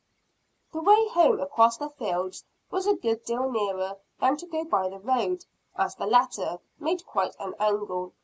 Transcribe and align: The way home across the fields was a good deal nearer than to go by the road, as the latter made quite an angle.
The 0.73 0.81
way 0.81 1.07
home 1.09 1.39
across 1.39 1.77
the 1.77 1.87
fields 1.91 2.43
was 2.71 2.87
a 2.87 2.95
good 2.95 3.23
deal 3.23 3.51
nearer 3.51 3.97
than 4.19 4.35
to 4.37 4.47
go 4.47 4.63
by 4.63 4.89
the 4.89 4.97
road, 4.97 5.45
as 5.75 5.93
the 5.93 6.07
latter 6.07 6.57
made 6.79 7.05
quite 7.05 7.35
an 7.39 7.53
angle. 7.59 8.13